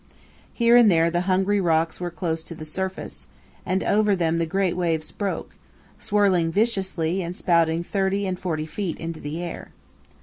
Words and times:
Here 0.51 0.75
and 0.75 0.89
there 0.89 1.11
the 1.11 1.21
hungry 1.29 1.61
rocks 1.61 1.99
were 2.01 2.09
close 2.09 2.41
to 2.45 2.55
the 2.55 2.65
surface, 2.65 3.27
and 3.67 3.83
over 3.83 4.15
them 4.15 4.39
the 4.39 4.47
great 4.47 4.75
waves 4.75 5.11
broke, 5.11 5.53
swirling 5.99 6.51
viciously 6.51 7.21
and 7.21 7.35
spouting 7.35 7.83
thirty 7.83 8.25
and 8.25 8.39
forty 8.39 8.65
feet 8.65 8.97
into 8.97 9.19
the 9.19 9.43
air. 9.43 9.69